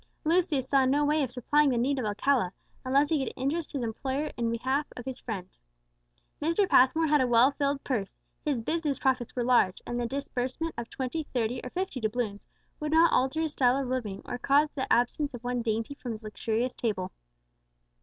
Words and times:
Lucius 0.23 0.67
saw 0.67 0.83
no 0.83 1.05
way 1.05 1.21
of 1.21 1.29
supplying 1.29 1.69
the 1.69 1.77
need 1.77 1.99
of 1.99 2.05
Alcala, 2.05 2.51
unless 2.83 3.09
he 3.11 3.23
could 3.23 3.31
interest 3.35 3.71
his 3.71 3.83
employer 3.83 4.31
in 4.35 4.45
the 4.49 4.57
behalf 4.57 4.87
of 4.97 5.05
his 5.05 5.19
friend. 5.19 5.47
Mr. 6.41 6.67
Passmore 6.67 7.05
had 7.05 7.21
a 7.21 7.27
well 7.27 7.51
filled 7.51 7.83
purse, 7.83 8.15
his 8.43 8.61
business 8.61 8.97
profits 8.97 9.35
were 9.35 9.43
large, 9.43 9.79
and 9.85 9.99
the 9.99 10.07
disbursement 10.07 10.73
of 10.75 10.89
twenty, 10.89 11.25
thirty, 11.35 11.61
or 11.63 11.69
fifty 11.69 11.99
doubloons 12.01 12.47
would 12.79 12.91
not 12.93 13.13
alter 13.13 13.41
his 13.41 13.53
style 13.53 13.77
of 13.77 13.87
living, 13.89 14.23
or 14.25 14.39
cause 14.39 14.71
the 14.73 14.91
absence 14.91 15.35
of 15.35 15.43
one 15.43 15.61
dainty 15.61 15.93
from 15.93 16.13
his 16.13 16.23
luxurious 16.23 16.73
table. 16.75 17.11